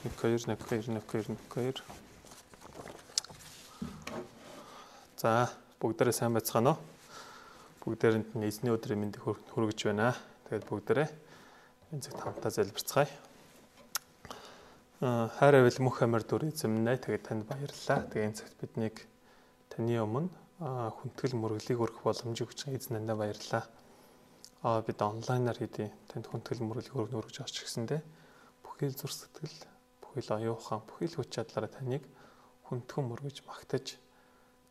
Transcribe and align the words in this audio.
1 0.00 0.16
2 0.16 0.32
1 0.32 0.56
2 0.56 0.80
1 0.80 1.00
2 1.12 1.18
1 1.28 1.36
2 1.52 1.82
За 5.20 5.52
бүгдээрээ 5.76 6.16
сайн 6.16 6.32
байцгаана 6.32 6.72
уу? 6.72 6.80
Бүгдээрэнд 7.84 8.32
нь 8.32 8.48
эзний 8.48 8.72
өдрийн 8.72 8.96
мэндийг 8.96 9.20
хүргэж 9.52 9.92
байна. 9.92 10.16
Тэгээд 10.48 10.64
бүгдээрээ 10.64 11.08
энэ 11.92 12.00
цаг 12.00 12.16
хамтаа 12.16 12.48
залбирцгаая. 12.48 13.12
Аа 15.04 15.28
хайр 15.36 15.60
авил 15.60 15.78
мөх 15.84 16.00
амар 16.00 16.24
дүр 16.24 16.48
эзэмнэ. 16.48 16.96
Тэгээд 17.04 17.28
танд 17.28 17.44
баярлалаа. 17.44 18.08
Тэгээд 18.08 18.28
энэ 18.32 18.38
цагт 18.40 18.56
биднийг 18.56 18.96
таны 19.68 20.00
өмнө 20.00 20.32
хүндэтгэл 20.64 21.36
мөрөглийг 21.36 21.76
өргөх 21.76 22.08
боломжийг 22.08 22.48
өгч 22.48 22.72
эзнэндээ 22.72 23.16
баярлалаа. 23.20 23.68
Аа 24.64 24.80
бид 24.80 24.96
онлайнаар 25.04 25.60
хийдий. 25.60 25.92
Танд 26.08 26.24
хүндэтгэл 26.32 26.64
мөрөглийг 26.64 26.96
өргөнө 26.96 27.20
өргөж 27.20 27.44
авч 27.44 27.68
гисэндээ 27.68 28.00
бүхэл 28.64 28.96
зүр 28.96 29.12
сэтгэл, 29.12 29.60
бүхэл 30.10 30.42
оюухан, 30.42 30.82
бүхэл 30.90 31.22
хүч 31.22 31.30
чадлаараа 31.30 31.70
таныг 31.70 32.02
хүндхэн 32.66 33.06
мөргөж 33.06 33.46
магтаж 33.46 33.94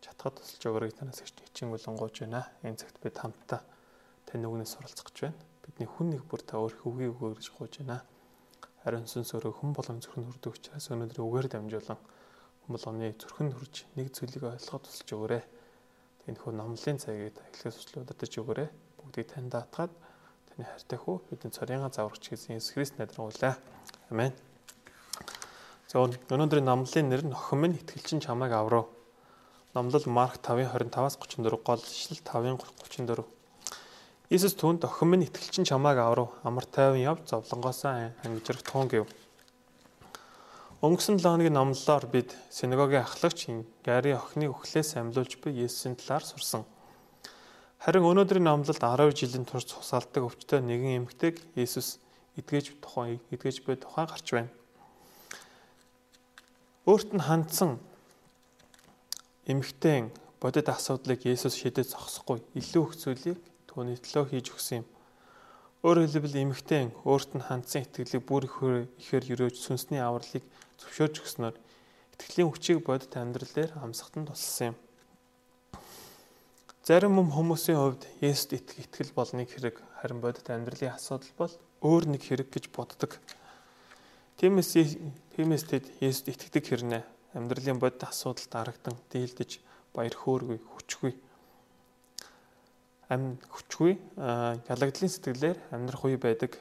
чатгад 0.04 0.40
тусалж 0.40 0.64
өгөрөг 0.68 0.96
танаас 1.00 1.24
их 1.24 1.32
хичээн 1.32 1.72
болонгооч 1.72 2.16
байна. 2.24 2.44
Энэ 2.64 2.80
цагт 2.80 3.00
бид 3.00 3.16
хамтдаа 3.16 3.64
таны 4.28 4.48
үгнээс 4.52 4.76
суралцах 4.76 5.08
гэж 5.08 5.18
байна. 5.32 5.40
Бидний 5.64 5.88
хүн 5.88 6.08
нэг 6.16 6.24
бүр 6.28 6.44
та 6.44 6.60
өөр 6.60 6.76
хөвгийг 6.80 7.16
өгөөж 7.16 7.48
гооч 7.56 7.84
байна. 7.84 8.04
Харин 8.84 9.08
сүнс 9.08 9.36
өөрөө 9.36 9.54
хүн 9.60 9.72
болгон 9.76 10.00
зүрхэн 10.00 10.28
хүрдэг 10.28 10.52
учраас 10.56 10.88
өнөөдөр 10.92 11.20
үгээр 11.20 11.48
дамжуулан 11.52 12.00
хүн 12.00 12.72
болгоны 12.72 13.12
зүрхэн 13.20 13.52
хүрж 13.52 13.76
нэг 14.00 14.08
зүйлийг 14.16 14.44
ойлгоход 14.48 14.84
тусалж 14.88 15.10
өгөөрэй. 15.12 15.44
Энэ 16.32 16.40
хөө 16.40 16.54
номлын 16.56 16.98
цагийг 17.04 17.36
эхлээс 17.36 17.80
өчлөө 17.84 18.08
удирдах 18.08 18.40
өгөөрэй. 18.40 18.70
Бүгдийг 19.04 19.28
тань 19.28 19.52
даатгаад 19.52 19.92
таны 20.48 20.64
хайртай 20.64 21.00
хүү 21.00 21.16
бидний 21.28 21.52
цорынга 21.52 21.92
заврагч 21.92 22.24
гэсэн 22.32 22.56
Иесус 22.56 22.72
Христ 22.72 22.96
найдваргуулаа. 22.96 23.60
Амен. 24.08 24.32
Өнөөдрийн 25.90 26.70
номлын 26.70 27.10
нэр 27.10 27.26
нь 27.26 27.34
охин 27.34 27.66
минь 27.66 27.74
итгэлчин 27.74 28.22
чамайг 28.22 28.54
аврав 28.54 28.94
Номлол 29.74 30.06
Марк 30.06 30.38
5:25-аас 30.38 31.18
34 31.18 31.66
гол 31.66 31.82
ишлэл 31.82 32.22
5:34. 32.22 33.26
Иесус 34.30 34.54
түүнд 34.54 34.86
охин 34.86 35.10
минь 35.10 35.26
итгэлчин 35.26 35.66
чамааг 35.66 35.98
аврав 35.98 36.30
амар 36.46 36.66
тайван 36.70 37.02
явж 37.02 37.34
зовлонгоосоо 37.34 38.14
ангижрах 38.22 38.62
туун 38.62 38.86
гэв. 38.86 39.10
Өнгөрсөн 40.86 41.18
7 41.18 41.26
хоногийн 41.26 41.58
номлолоор 41.58 42.06
бид 42.06 42.38
синагогийн 42.54 43.02
ахлагч 43.10 43.50
Гари 43.82 44.14
охины 44.14 44.46
өхлөөс 44.54 44.94
амьлуулж 44.94 45.42
буй 45.42 45.58
Есүсийн 45.66 45.98
талаар 45.98 46.22
сурсан. 46.22 46.70
Харин 47.82 48.06
өнөөдрийн 48.06 48.46
номлолд 48.46 48.78
12 48.78 49.26
жилийн 49.26 49.46
турш 49.50 49.66
цусаалдаг 49.66 50.22
өвчтөе 50.22 50.62
нэгэн 50.62 51.10
эмэгтэйг 51.10 51.42
Есүс 51.58 51.98
эдгэж 52.38 52.78
тухайн 52.78 53.18
эдгэж 53.34 53.66
буй 53.66 53.74
тухай 53.74 54.06
гарч 54.06 54.30
байна. 54.38 54.59
Өөрт 56.90 57.14
нь 57.14 57.22
хандсан 57.22 57.78
эмэгтэй 59.46 60.10
бодит 60.42 60.74
асуудлыг 60.74 61.22
Есүс 61.22 61.54
шийдэж 61.54 61.94
зогсохгүй 61.94 62.42
илүү 62.58 62.84
их 62.90 62.94
зүйлийг 62.98 63.40
түүний 63.70 64.02
төлөө 64.02 64.26
хийж 64.34 64.50
өгсөн 64.58 64.82
юм. 64.82 64.86
Өөрөөр 65.86 66.10
хэлбэл 66.10 66.42
эмэгтэй 66.50 66.90
өөрт 67.06 67.38
нь 67.38 67.46
хандсан 67.46 67.86
итгэлийг 67.86 68.26
бүр 68.26 68.50
ихээр 68.98 69.26
өрөөж 69.38 69.56
сүнсний 69.62 70.02
авралыг 70.02 70.42
зөвшөөрч 70.82 71.16
өгснөөр 71.22 71.56
итгэлийн 72.18 72.50
хүчийг 72.50 72.82
бодит 72.82 73.14
амьдрал 73.14 73.54
дээр 73.54 73.72
амсахтан 73.86 74.26
туссан 74.26 74.74
юм. 74.74 74.78
Зарим 76.82 77.22
хүмүүсийн 77.22 77.78
хувьд 77.78 78.10
Есүст 78.18 78.58
итгэл 78.58 79.14
болныг 79.14 79.54
хэрэг 79.54 79.78
харин 80.02 80.26
бодит 80.26 80.50
амьдралын 80.50 80.98
асуудал 80.98 81.30
бол 81.38 81.54
өөр 81.86 82.18
нэг 82.18 82.26
хэрэг 82.26 82.50
гэж 82.50 82.74
боддог. 82.74 83.22
Тиймээс 84.42 84.74
тиймээс 85.40 85.72
тэд 85.72 85.88
Есүст 86.04 86.28
итгэдэг 86.28 86.68
хэрнээ 86.68 87.04
амьдралын 87.32 87.80
бодит 87.80 88.04
асуудалд 88.04 88.52
харагдан 88.52 89.00
дийлдэж 89.08 89.64
баяр 89.96 90.12
хөөргүй 90.12 90.60
хүчгүй 90.60 91.16
ам 93.08 93.40
хүчгүй 93.48 93.96
ялагдлын 94.68 95.08
сэтгэлээр 95.08 95.58
амьдрах 95.72 96.04
үе 96.04 96.20
байдаг. 96.20 96.60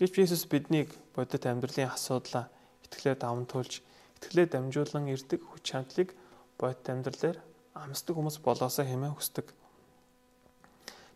Гэвч 0.00 0.24
Иесус 0.24 0.48
биднийг 0.48 0.88
бодит 1.12 1.44
амьдралын 1.44 1.92
асуудлаа 1.92 2.48
итгэлээр 2.88 3.20
давамтуулж 3.20 3.84
итгэлээр 4.16 4.56
дамжуулан 4.56 5.12
ирдэг 5.12 5.44
хүч 5.44 5.62
чадлыг 5.68 6.16
бодит 6.56 6.88
амьдралаар 6.88 7.36
амсдаг 7.76 8.16
хүмүүс 8.16 8.40
болоосоо 8.40 8.88
хэмээн 8.88 9.20
хүсдэг. 9.20 9.52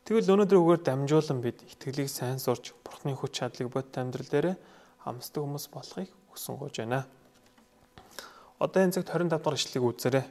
Тэгвэл 0.04 0.28
өнөөдөр 0.36 0.60
үгээр 0.60 0.82
дамжуулан 0.84 1.41
бид 1.41 1.56
итгэлийг 1.72 2.12
сайн 2.12 2.36
сурч 2.36 2.76
Бурхны 2.84 3.16
хүч 3.16 3.41
чадлыг 3.41 3.72
бодит 3.72 3.97
амьдрал 3.97 4.28
дээр 4.28 4.60
амсдаг 5.08 5.41
хүмүүс 5.41 5.72
болохыг 5.72 6.12
хүсэн 6.32 6.56
гож 6.56 6.81
байна. 6.81 7.06
Одоо 8.59 8.82
энэ 8.82 8.97
цагт 8.97 9.12
25 9.12 9.28
дахь 9.28 9.54
ишлэгийг 9.60 9.84
үзээрэй. 9.84 10.26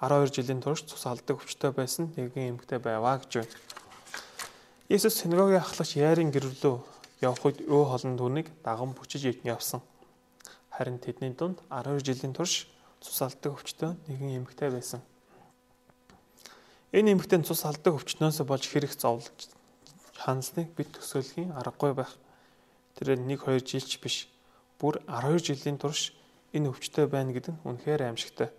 12 0.00 0.30
жилийн 0.30 0.60
турш 0.62 0.86
цус 0.86 1.04
алдаг 1.10 1.42
өвчтөй 1.42 1.72
байсан 1.74 2.14
нэгэн 2.14 2.54
эмэгтэй 2.54 2.78
байваа 2.78 3.18
гэж 3.20 3.42
байна. 3.42 3.54
Иесус 4.88 5.18
синагогийн 5.18 5.60
ахлагч 5.60 5.98
Яарын 5.98 6.30
гэр 6.30 6.46
рүү 6.46 6.78
явх 7.24 7.42
үед 7.42 7.64
өө 7.64 7.84
холон 7.90 8.14
түүнийг 8.20 8.52
даган 8.62 8.92
бүчиж 8.92 9.40
явсан. 9.42 9.80
Харин 10.70 11.00
тэдний 11.00 11.32
дунд 11.32 11.64
12 11.72 12.04
жилийн 12.04 12.36
турш 12.36 12.68
цус 13.00 13.18
алдаг 13.24 13.56
өвчтөй 13.56 13.96
нэгэн 14.06 14.44
эмэгтэй 14.44 14.70
байсан. 14.70 15.00
Энэ 16.92 17.16
эмэгтэй 17.16 17.40
цус 17.42 17.64
алдаг 17.64 17.96
өвчнөөс 17.96 18.44
болж 18.44 18.68
хэрэг 18.68 18.92
зовлож 18.92 19.48
хансныг 20.20 20.70
бид 20.76 20.92
төсөөлхийн 20.92 21.56
аргагүй 21.56 21.96
байх. 21.96 22.12
Тэр 23.00 23.16
нэг 23.16 23.48
2 23.48 23.64
жилч 23.64 23.96
биш. 24.04 24.28
Бүр 24.76 25.00
12 25.08 25.56
жилийн 25.56 25.78
турш 25.80 26.12
энэ 26.52 26.68
өвчтөй 26.68 27.08
байна 27.08 27.32
гэдэг 27.32 27.56
нь 27.56 27.62
үнэхээр 27.64 28.12
аимшигтай. 28.12 28.52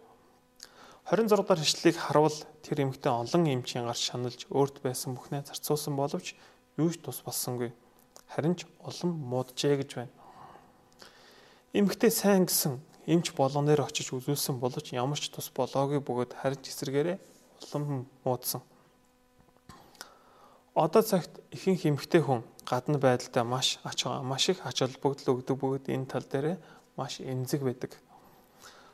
26 1.08 1.46
дахь 1.48 1.64
ишлэлийг 1.64 1.98
харуул 2.02 2.38
тэр 2.66 2.84
эмэгтэй 2.84 3.14
олон 3.14 3.44
эмчийн 3.48 3.88
гарч 3.88 4.12
шаналж 4.12 4.50
өөрт 4.52 4.84
байсан 4.84 5.16
бүхнээ 5.16 5.48
зарцуулсан 5.48 5.96
боловч 5.96 6.36
юу 6.76 6.90
ч 6.92 7.00
тус 7.00 7.24
болсонгүй. 7.24 7.72
Харин 8.28 8.60
ч 8.60 8.68
улам 8.84 9.16
мууджээ 9.30 9.78
гэж 9.80 9.90
байна. 9.96 10.14
Эмэгтэй 11.72 12.12
сайн 12.12 12.44
гэсэн 12.50 12.82
эмч 13.08 13.32
болгоноор 13.32 13.88
очиж 13.88 14.12
үзүүлсэн 14.12 14.60
боловч 14.60 14.92
ямар 14.92 15.16
ч 15.16 15.32
тус 15.32 15.48
болоогүй 15.56 16.04
бөгөөд 16.04 16.36
харин 16.36 16.60
ч 16.60 16.76
эсрэгээрээ 16.76 17.18
улам 17.64 18.04
муудсан. 18.28 18.60
Одоо 20.76 21.02
цагт 21.08 21.40
ихэнх 21.56 21.88
эмэгтэй 21.88 22.20
хүн 22.20 22.44
гадна 22.68 23.00
байдалтай 23.00 23.44
маш 23.48 23.80
ач 23.88 24.04
маш 24.04 24.50
их 24.52 24.60
ач 24.68 24.84
холбогдол 24.84 25.40
өгдөг 25.40 25.56
бөгөөд 25.56 25.86
энэ 25.88 26.10
тал 26.12 26.28
дээр 26.28 26.60
маш 27.00 27.24
эмзэг 27.24 27.64
байдаг. 27.64 27.96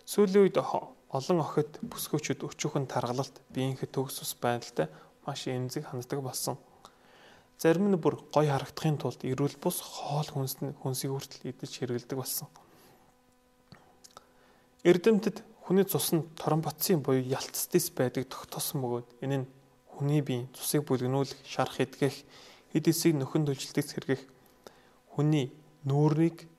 Сүүлийн 0.06 0.46
үед 0.46 0.58
олон 0.62 1.40
охид 1.42 1.82
бүсгүүчүүд 1.82 2.46
өчүүхэн 2.46 2.86
таргалалт, 2.86 3.42
биеийнхэд 3.50 3.90
төгс 3.90 4.22
ус 4.22 4.38
байдалтай 4.38 4.88
маш 5.26 5.48
эмзэг 5.50 5.90
ханддаг 5.90 6.22
болсон. 6.22 6.62
Зарим 7.58 7.90
нь 7.90 7.98
бүр 7.98 8.20
гой 8.30 8.52
харагдахын 8.52 9.00
тулд 9.00 9.22
эрүүл 9.24 9.58
бус 9.58 9.80
хоол 9.82 10.28
хүнсний 10.28 10.76
хүнсийг 10.84 11.16
хүртэл 11.16 11.50
идэж 11.50 11.72
хэрэгэлдэг 11.80 12.18
болсон. 12.20 12.52
Эрдэмтэд 14.84 15.40
хүний 15.64 15.88
цус 15.88 16.12
нь 16.12 16.28
тромботсын 16.36 17.00
буюу 17.00 17.24
ялцдис 17.24 17.88
байдаг 17.96 18.28
тогтоосон 18.28 18.84
бөгөөд 18.84 19.08
энэ 19.24 19.38
нь 19.42 19.50
хүний 19.88 20.20
биеийн 20.20 20.52
цусыг 20.52 20.84
бүлгнүүлэх, 20.84 21.40
шарах 21.48 21.80
эдгэх, 21.80 22.20
хэд 22.74 22.86
эсийг 22.90 23.16
нөхөн 23.22 23.46
төлжилтийг 23.46 23.88
сэргэх, 23.88 24.22
хүний 25.14 25.54
нүүрийг 25.86 26.50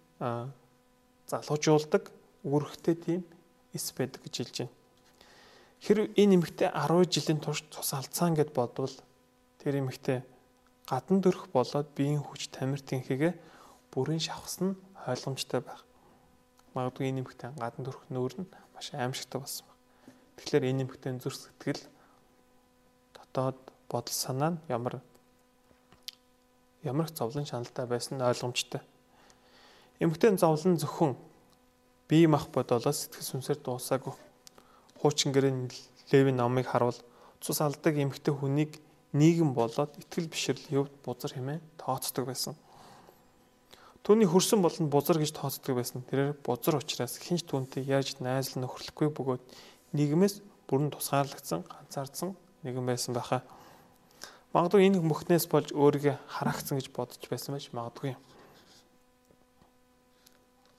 залуужуулдаг 1.26 2.14
үүрэгтэй 2.46 2.94
тийм 2.94 3.20
эс 3.74 3.90
байдаг 3.90 4.22
гэж 4.22 4.34
хэлж 4.38 4.56
байна. 4.62 4.74
Хэрв 5.84 6.04
энэ 6.16 6.34
эмэгтэй 6.38 6.70
10 6.70 7.10
жилийн 7.12 7.40
турш 7.42 7.60
цус 7.68 7.92
алдсан 7.92 8.38
гэд 8.38 8.54
бодвол 8.54 8.94
тэр 9.60 9.82
эмэгтэй 9.82 10.22
гадна 10.88 11.18
дөрөх 11.20 11.50
болоод 11.52 11.88
биеийн 11.96 12.22
хүч 12.22 12.52
тамир 12.54 12.80
тэнхээгээ 12.80 13.32
бүрэн 13.92 14.20
шавхсан 14.20 14.76
нь 14.76 14.80
ойлгомжтой 15.08 15.60
байх. 15.60 15.84
Магадгүй 16.72 17.08
энэ 17.10 17.20
эмэгтэй 17.24 17.50
гадна 17.56 17.84
дөрөх 17.84 18.04
нүүр 18.12 18.32
нь 18.44 18.48
маш 18.72 18.92
аимшигтай 18.92 19.40
болсон 19.40 19.66
баг. 19.68 19.78
Тэгэхээр 20.36 20.68
энэ 20.70 20.82
эмэгтэй 20.84 21.12
зүрх 21.20 21.36
сэтгэл 21.36 21.82
дотоод 23.16 23.58
бодол 23.88 24.16
санаа 24.16 24.50
нь 24.56 24.62
ямар 24.68 25.00
ямар 26.84 27.08
их 27.08 27.16
зовлон 27.16 27.48
шаналтай 27.48 27.86
байсан 27.86 28.18
нь 28.18 28.22
ойлгомжтой. 28.22 28.80
Эмэгтэй 29.98 30.36
зовлон 30.36 30.76
зөвхөн 30.76 31.16
бие 32.08 32.28
мах 32.28 32.48
бодолоос 32.52 33.08
сэтгэл 33.08 33.40
сүнсээр 33.40 33.58
дуусаагүй. 33.64 34.12
Хуучин 35.00 35.32
гэрэн 35.32 35.72
Левийн 36.12 36.36
номыг 36.36 36.68
харуул 36.68 36.96
цус 37.40 37.60
алдаг 37.60 37.96
эмэгтэй 37.96 38.34
хүнийг 38.36 38.76
нийгэм 39.16 39.54
болоод 39.54 39.96
итгэл 39.96 40.28
бишрэлийн 40.28 40.84
хувьд 40.84 40.96
бузар 41.00 41.32
хэмээн 41.32 41.62
тооцдог 41.80 42.28
байсан. 42.28 42.54
Түүний 44.04 44.28
хөрсөн 44.28 44.60
болонд 44.60 44.92
бузар 44.92 45.16
гэж 45.16 45.32
тооцдог 45.32 45.80
байсан. 45.80 46.04
Тэрээр 46.10 46.36
бузар 46.44 46.76
учраас 46.76 47.16
хинч 47.16 47.48
түүнтэй 47.48 47.88
яаж 47.88 48.20
найзал 48.20 48.60
нөхөрлөхгүй 48.60 49.08
бөгөөд 49.16 49.42
нийгэмээс 49.96 50.44
бүрэн 50.68 50.92
тусгаарлагдсан, 50.92 51.64
ганцаардсан 51.64 52.36
нэгэн 52.68 52.84
байсан 52.84 53.16
байхаа. 53.16 53.40
Магадгүй 54.54 54.86
энэ 54.86 55.02
мөхнөөс 55.02 55.50
болж 55.50 55.74
өөрийгөө 55.74 56.14
хараагцсан 56.30 56.78
гэж 56.78 56.94
бодож 56.94 57.18
байсан 57.26 57.58
байж 57.58 57.74
магадгүй. 57.74 58.14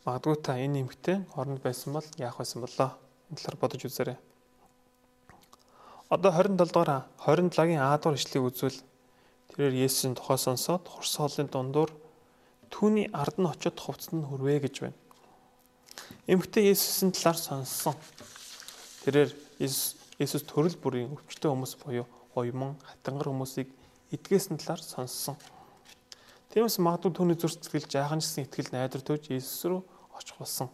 Магадгүй 0.07 0.35
та 0.39 0.55
энэ 0.55 0.87
эмгтээ 0.87 1.17
оронд 1.35 1.59
байсан 1.59 1.91
бол 1.91 2.07
яах 2.15 2.39
байсан 2.39 2.63
болоо? 2.63 2.95
Энэ 3.27 3.35
талаар 3.35 3.59
бодож 3.59 3.83
үзээрэй. 3.83 4.15
Одоо 6.07 6.31
27 6.31 6.71
дугаар 6.71 7.03
27-гийн 7.19 7.83
А 7.83 7.99
дугаар 7.99 8.15
ишлэгийг 8.15 8.47
үзвэл 8.47 8.79
тэрээр 9.51 9.75
Есүсийн 9.83 10.15
тухай 10.15 10.39
сонсоод 10.39 10.87
хурс 10.87 11.19
хоолны 11.19 11.51
дундуур 11.51 11.91
түүний 12.71 13.11
ард 13.11 13.43
нь 13.43 13.51
очиод 13.51 13.75
хувцсанд 13.75 14.23
нь 14.23 14.27
хүрвэ 14.31 14.71
гэж 14.71 14.87
байна. 14.87 14.99
Эмгтээ 16.31 16.71
Есүсийн 16.71 17.11
талаар 17.11 17.35
сонссон. 17.35 17.99
Тэрээр 19.03 19.35
Есүс 19.59 20.43
төрөл 20.47 20.79
бүрийн 20.79 21.11
өвчтөе 21.11 21.51
хүмүүс 21.51 21.75
буюу 21.83 22.07
уйман 22.35 22.75
хатангар 22.83 23.31
хүмүүсийг 23.31 23.71
эдгээсэн 24.11 24.59
талаар 24.59 24.83
сонссон. 24.83 25.35
Тиймээс 26.51 26.79
магадгүй 26.79 27.11
түүний 27.15 27.37
зүрх 27.39 27.59
сэтгэл 27.59 27.89
жааханчсан 27.89 28.45
итгэл 28.45 28.71
найдар 28.71 29.01
төвж 29.03 29.31
Есүс 29.33 29.67
рүү 29.67 29.81
очих 30.15 30.37
болсон. 30.39 30.69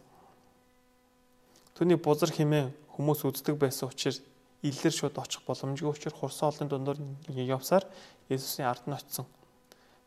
Түүний 1.74 1.98
бузар 1.98 2.30
химээ 2.30 2.70
хүмүүс 2.94 3.26
үздэг 3.26 3.58
байсан 3.58 3.90
учраас 3.90 4.22
илэр 4.62 4.94
шууд 4.94 5.18
очих 5.18 5.42
боломжгүй 5.48 5.90
учраас 5.90 6.18
хурсан 6.18 6.54
олонны 6.54 6.70
дундор 6.70 6.98
явсаар 7.34 7.88
Есүсийн 8.30 8.70
ард 8.70 8.86
нь 8.86 8.94
очсон. 8.94 9.26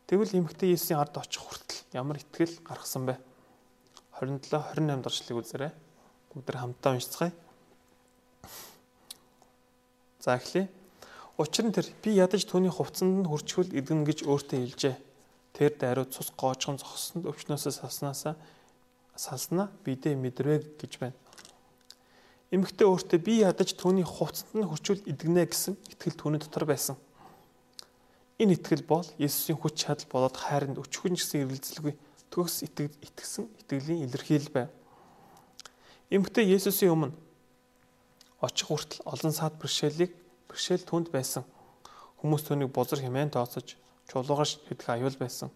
Тэгвэл 0.07 0.39
эмэгтэй 0.39 0.71
Есүсийн 0.71 1.01
ард 1.01 1.17
очих 1.19 1.43
хүртэл 1.43 1.83
ямар 1.91 2.23
итгэл 2.23 2.63
гаргасан 2.63 3.09
бэ? 3.09 3.19
27 4.23 4.55
28 4.55 5.03
даршлыг 5.03 5.37
үзээрэй. 5.43 5.71
Бүгд 6.31 6.55
хамтдаа 6.55 6.95
уншицгаая. 6.95 7.33
За 10.23 10.39
эхлэе. 10.39 10.71
Учир 11.35 11.67
нь 11.67 11.75
тэр 11.75 11.91
би 11.99 12.15
ядаж 12.15 12.47
түүний 12.47 12.71
хувцсанд 12.71 13.19
нь 13.19 13.27
хурчхүүл 13.27 13.75
идэгнэ 13.75 14.07
гэж 14.07 14.23
өөртөө 14.23 14.59
хэлжээ. 14.63 14.95
Тэр 15.51 15.71
даруй 15.75 16.07
цус 16.07 16.31
гоочхон 16.31 16.79
зогссонд 16.79 17.27
өвчнөөсөө 17.27 17.75
салснаасаа 17.75 18.39
салснаа 19.19 19.67
бидээ 19.83 20.15
мэдрвэ 20.15 20.79
гэж 20.79 20.93
байна. 21.03 21.19
Эмэгтэй 22.55 22.87
өөртөө 22.87 23.19
би 23.19 23.43
ядаж 23.43 23.75
түүний 23.75 24.07
хувцсанд 24.07 24.63
нь 24.63 24.63
хурчхүүл 24.63 25.03
идэгнэ 25.11 25.43
гэсэн 25.43 25.75
итгэл 25.91 26.15
түүний 26.15 26.39
дотор 26.39 26.63
байсан. 26.71 26.95
Энэ 28.39 28.55
итгэл 28.55 28.87
бол 28.87 29.07
Есүсийн 29.19 29.59
хүч 29.59 29.75
чадал 29.75 30.07
болоод 30.07 30.39
хайранд 30.39 30.79
өчгөн 30.79 31.19
гэсэн 31.19 31.43
эргэлзэлгүй 31.47 31.99
төгс 32.31 32.63
итгэсэн 32.67 33.51
итгэлийн 33.59 34.07
илэрхийлэл 34.07 34.55
байв. 34.55 34.69
Эмэгтэй 36.11 36.47
Есүсийн 36.47 36.95
өмнө 36.95 37.15
очих 38.39 38.67
хүртэл 38.67 39.03
олон 39.03 39.31
саад 39.35 39.55
бэрхшээлийг 39.59 40.11
бэрхшээл 40.55 40.87
түнд 40.87 41.11
байсан. 41.11 41.43
Хүмүүс 42.23 42.47
түүнийг 42.47 42.71
бузар 42.71 43.03
хэмээн 43.03 43.35
тооцож 43.35 43.75
чулуугаш 44.07 44.63
хэдэх 44.71 44.87
аюул 44.87 45.17
байсан. 45.19 45.51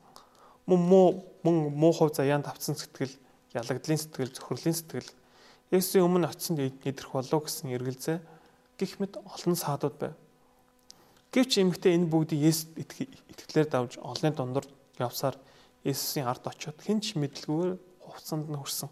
Мөн 0.68 0.80
муу 0.84 1.08
мөн 1.48 1.72
муу 1.72 1.96
хувь 1.96 2.12
заяанд 2.12 2.52
авцсан 2.52 2.76
сэтгэл, 2.76 3.16
ялагдлын 3.56 3.96
сэтгэл, 3.96 4.36
зөвхөрлийн 4.36 4.76
сэтгэл 4.76 5.10
Есүсийн 5.72 6.04
өмнө 6.04 6.28
очисон 6.34 6.58
идэрх 6.60 7.14
болов 7.14 7.46
гэсэн 7.46 7.70
эргэлзээ 7.78 8.18
гих 8.78 8.98
мэд 8.98 9.22
олон 9.22 9.54
саадууд 9.54 9.96
байв. 10.02 10.16
Гэвч 11.30 11.62
эмэгтэй 11.62 11.94
энэ 11.94 12.10
бүгдийг 12.10 12.42
Есүс 12.42 12.74
итгэлээр 12.74 13.70
давж 13.70 14.02
олонний 14.02 14.34
дундор 14.34 14.66
явсаар 14.98 15.38
Есүсийн 15.86 16.26
ард 16.26 16.42
очиод 16.50 16.82
хинч 16.82 17.14
мэдлгүйгээр 17.22 17.78
хувцсанд 18.02 18.50
нь 18.50 18.58
хүрсэн. 18.58 18.90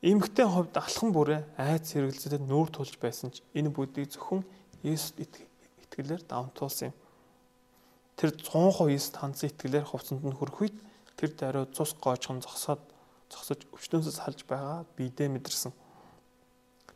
Эмгтэн 0.00 0.48
хувьд 0.48 0.74
алхан 0.80 1.12
бүрээ 1.12 1.44
айц 1.60 1.92
хэрэгэлцэдэд 1.92 2.48
нүүр 2.48 2.72
тулж 2.72 2.96
байсан 2.96 3.36
ч 3.36 3.44
энэ 3.52 3.68
бүдийг 3.68 4.08
зөвхөн 4.08 4.40
Есүст 4.80 5.20
итгэлээр 5.20 6.24
давтуулсан 6.24 6.88
юм. 6.88 6.96
Тэр 8.16 8.32
100% 8.32 8.96
Есүст 8.96 9.20
хандсан 9.20 9.52
итгэлээр 9.52 9.84
хувцсанд 9.84 10.24
нь 10.24 10.32
хүрэх 10.32 10.56
үед 10.56 10.76
тэр 11.20 11.36
даруй 11.36 11.68
цус 11.76 11.92
гоочхон 12.00 12.40
зогсоод 12.40 12.80
зогсож 13.28 13.60
өвчнөөсөө 13.76 14.14
салж 14.16 14.40
байгаа 14.48 14.88
бидээ 14.96 15.28
мэдэрсэн. 15.36 15.72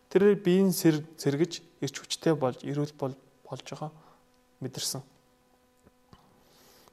Тэр 0.08 0.40
биеийн 0.40 0.72
сэргэж 0.72 1.60
ирч 1.84 1.96
хүчтэй 2.00 2.32
болж 2.32 2.64
ирүүл 2.64 2.96
болж 2.96 3.64
байгаа 3.68 3.92
мэдэрсэн. 4.64 5.04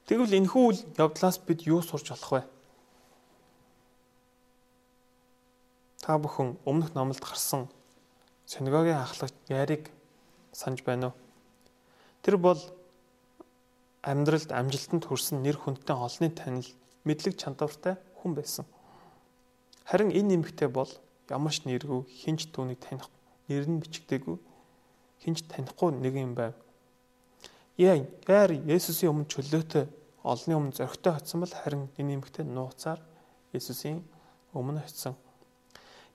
Тэгвэл 0.04 0.44
энэхүү 0.44 1.00
явдлаас 1.00 1.40
бид 1.40 1.64
юу 1.64 1.80
сурч 1.80 2.12
болох 2.12 2.32
вэ? 2.36 2.42
Та 6.02 6.18
бүхэн 6.18 6.58
өмнөх 6.66 6.98
номлолд 6.98 7.22
гарсан 7.22 7.70
синагогийн 8.50 8.98
ахлагч 8.98 9.38
Яриг 9.46 9.86
санаж 10.50 10.82
байна 10.82 11.14
уу? 11.14 11.16
Тэр 12.26 12.42
бол 12.42 12.58
амьдралд 14.02 14.50
амжилтанд 14.50 15.06
хүрсэн 15.06 15.46
нэр 15.46 15.62
хүндтэй 15.62 15.94
олонний 15.94 16.34
танил 16.34 16.66
мэдлэг 17.06 17.38
чандавартай 17.38 18.02
хүн 18.18 18.34
байсан. 18.34 18.66
Харин 19.86 20.10
энэ 20.10 20.42
нэмэгтэй 20.42 20.66
бол 20.66 20.90
ямар 21.30 21.54
ч 21.54 21.62
нэргүй 21.70 22.02
хинч 22.10 22.50
түүнийг 22.50 22.82
таних 22.82 23.06
нэр 23.46 23.70
нь 23.70 23.78
бичигдээгүй 23.78 24.36
хинч 25.22 25.46
танихгүй 25.46 25.94
нэг 26.02 26.18
юм 26.18 26.34
байв. 26.34 26.58
Яа, 27.78 28.02
яар 28.26 28.50
Есүсийн 28.50 29.14
өмнө 29.14 29.30
чөлөөтэй 29.30 29.86
олонний 30.26 30.58
өмнө 30.58 30.74
зөрөгтэй 30.82 31.14
очсон 31.14 31.46
бол 31.46 31.54
харин 31.54 31.86
энэ 31.94 32.18
нэмэгтэй 32.18 32.42
нууцаар 32.42 32.98
Есүсийн 33.54 34.02
өмнө 34.50 34.82
очсон. 34.82 35.14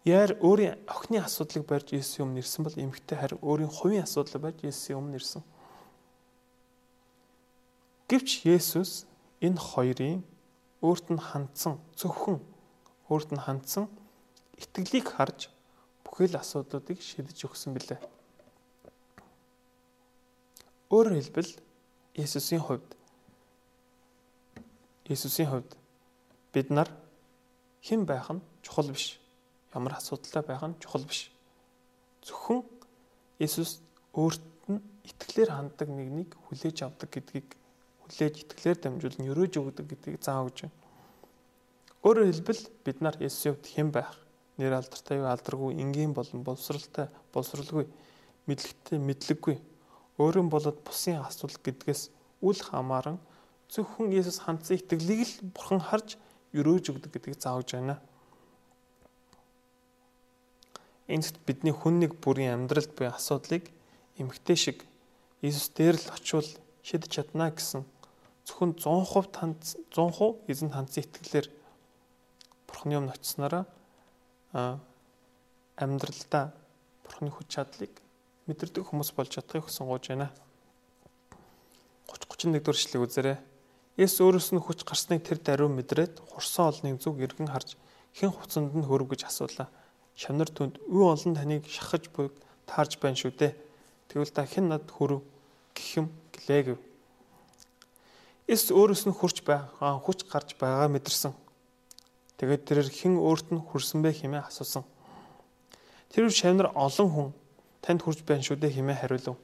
Яар 0.06 0.38
өөрийн 0.40 0.78
охины 0.88 1.20
асуудлыг 1.24 1.66
барьж 1.66 1.92
Есүсийн 1.96 2.28
өмнө 2.28 2.42
ирсэн 2.44 2.64
бол 2.64 2.78
эмэгтэй 2.78 3.18
харин 3.18 3.40
өөрийн 3.42 3.72
хувийн 3.72 4.04
асуудлыг 4.04 4.42
барьж 4.42 4.60
Есүсийн 4.64 5.00
өмнө 5.00 5.18
ирсэн. 5.20 5.44
Гэвч 8.08 8.46
Есүс 8.48 9.04
энэ 9.42 9.60
хоёрын 9.60 10.24
өөрт 10.82 11.08
нь 11.12 11.20
хандсан 11.20 11.76
зөвхөн 12.00 12.40
өөрт 13.12 13.30
нь 13.36 13.44
хандсан 13.44 13.92
итгэлийг 14.56 15.12
харж 15.12 15.52
бүхэл 16.08 16.40
асуудлуудыг 16.40 17.04
шийдэж 17.04 17.38
өгсөн 17.44 17.76
билээ. 17.76 18.00
Өөрөөр 20.88 21.20
хэлбэл 21.20 21.52
Есүсийн 22.16 22.64
хувьд 22.64 22.96
Есүсийн 25.12 25.52
хувьд 25.52 25.76
бид 26.54 26.72
нар 26.72 26.88
хэн 27.84 28.08
байх 28.08 28.32
нь 28.32 28.42
чухал 28.64 28.88
биш 28.88 29.20
ямар 29.74 29.98
асуудалтай 29.98 30.44
байх 30.44 30.64
нь 30.64 30.80
чухал 30.80 31.06
биш. 31.06 31.32
Зөвхөн 32.24 32.64
Есүс 33.40 33.82
өөрт 34.14 34.46
нь 34.72 34.82
итгэлээр 35.06 35.52
ханддаг 35.54 35.90
нэгнийг 35.90 36.34
хүлээж 36.48 36.78
авдаг 36.84 37.10
гэдгийг 37.14 37.56
хүлээж 38.04 38.36
итгэлээр 38.44 38.78
дамжуулан 38.82 39.30
өрөөж 39.32 39.54
өгдөг 39.60 39.86
гэдгийг 39.88 40.24
заав 40.24 40.50
гэж 40.50 40.58
байна. 40.68 40.78
Өөрөөр 42.08 42.30
хэлбэл 42.32 42.64
бид 42.86 42.98
нар 43.04 43.16
Есүсийн 43.20 43.56
хувьд 43.56 43.68
хэн 43.68 43.90
байх? 43.92 44.12
Нэр 44.58 44.74
алдартай 44.74 45.22
юу 45.22 45.30
алдаргүй, 45.30 45.78
энгийн 45.78 46.18
болон 46.18 46.42
боловсралтай, 46.42 47.12
боловсралгүй, 47.30 47.86
мэдлэгтэй, 48.50 48.98
мэдлэггүй. 48.98 49.56
Өөрөн 50.18 50.50
болоод 50.50 50.82
бусын 50.82 51.22
асуудал 51.22 51.62
гэдгээс 51.62 52.10
үл 52.42 52.58
хамааран 52.58 53.22
зөвхөн 53.70 54.10
Есүс 54.16 54.42
хандсан 54.42 54.80
итгэлийг 54.80 55.22
л 55.28 55.52
бурхан 55.54 55.82
харж 55.84 56.18
өрөөж 56.56 56.90
өгдөг 56.96 57.12
гэдгийг 57.12 57.38
заавж 57.38 57.76
байна. 57.76 58.00
Энд 61.08 61.40
бидний 61.48 61.72
хүн 61.72 62.04
нэг 62.04 62.20
бүрийн 62.20 62.68
амьдралд 62.68 62.92
буй 62.92 63.08
асуудлыг 63.08 63.72
эмгтэй 64.20 64.58
шиг 64.60 64.84
Иесус 65.42 65.72
дээр 65.72 65.96
л 65.96 66.12
очивол 66.12 66.50
шидэж 66.84 67.12
чадна 67.24 67.48
гэсэн 67.56 67.88
зөвхөн 68.44 68.76
100% 68.76 69.32
танд 69.32 69.62
100% 69.96 70.52
эзэн 70.52 70.76
хандсан 70.76 71.08
итгэлээр 71.08 71.48
Бурхны 72.68 73.00
өмнө 73.00 73.16
очиснараа 73.16 73.64
амьдралдаа 75.80 76.52
Бурхны 77.08 77.32
хүч 77.32 77.48
чадлыг 77.56 77.94
мэдэрдэг 78.52 78.84
хүмүүс 78.84 79.16
болж 79.16 79.32
чадахыг 79.32 79.68
хүсэнгууж 79.68 80.12
байна. 80.12 80.32
30 82.12 82.28
31 82.52 82.64
дөрвшлийг 82.68 83.04
үзээрэй. 83.08 83.38
Есүс 83.96 84.24
өөрөөс 84.24 84.50
нь 84.56 84.64
хүч 84.64 84.84
гарсныг 84.84 85.24
тэр 85.24 85.40
даруй 85.40 85.72
мэдрээд 85.72 86.20
хурсан 86.36 86.72
олныг 86.72 87.00
зүг 87.00 87.24
эргэн 87.24 87.48
харж 87.52 87.80
хэн 88.18 88.32
хуцанд 88.32 88.72
нь 88.76 88.88
хөрөв 88.88 89.12
гэж 89.12 89.28
асуулаа 89.28 89.68
шанар 90.18 90.50
түнд 90.50 90.82
үе 90.90 91.06
олон 91.06 91.38
таныг 91.38 91.70
шахаж 91.70 92.10
буйг 92.10 92.34
таарж 92.66 92.98
байна 92.98 93.16
шүү 93.22 93.32
дээ. 93.38 93.54
Тэгвэл 94.10 94.34
та 94.34 94.50
хэн 94.50 94.66
над 94.74 94.90
хөрөв 94.90 95.22
гэх 95.78 96.02
юм 96.02 96.08
гэлээ 96.34 96.74
гэв. 96.74 96.80
Эс 98.50 98.74
өөрөөс 98.74 99.06
нь 99.06 99.14
хурч 99.14 99.46
байгаа, 99.46 100.02
хүч 100.02 100.26
гарч 100.26 100.58
байгаа 100.58 100.90
мэдэрсэн. 100.90 101.38
Тэгээд 102.42 102.66
тэрэр 102.66 102.90
хэн 102.90 103.22
өөрт 103.22 103.54
нь 103.54 103.62
хүрсэн 103.62 104.02
бэ 104.02 104.18
хэмээн 104.18 104.50
асуусан. 104.50 104.82
Тэр 106.10 106.34
шавнар 106.34 106.74
олон 106.74 107.10
хүн 107.14 107.30
танд 107.86 108.02
хүрж 108.02 108.26
байна 108.26 108.42
шүү 108.42 108.58
дээ 108.58 108.74
хэмээн 108.74 108.98
хариулв. 108.98 109.38